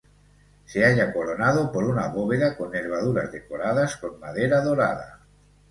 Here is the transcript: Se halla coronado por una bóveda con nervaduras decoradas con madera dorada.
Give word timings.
Se 0.65 0.83
halla 0.83 1.13
coronado 1.13 1.71
por 1.71 1.83
una 1.83 2.07
bóveda 2.07 2.57
con 2.57 2.71
nervaduras 2.71 3.31
decoradas 3.31 3.97
con 3.97 4.19
madera 4.19 4.61
dorada. 4.63 5.19